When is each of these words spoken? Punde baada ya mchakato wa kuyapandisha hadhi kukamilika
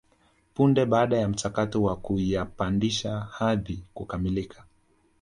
Punde 0.53 0.85
baada 0.85 1.17
ya 1.17 1.27
mchakato 1.27 1.83
wa 1.83 1.95
kuyapandisha 1.95 3.19
hadhi 3.19 3.83
kukamilika 3.93 4.63